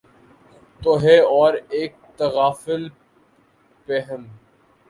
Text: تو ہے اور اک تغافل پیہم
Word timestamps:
تو 0.81 0.91
ہے 1.03 1.17
اور 1.35 1.53
اک 1.71 1.93
تغافل 2.17 2.87
پیہم 3.87 4.21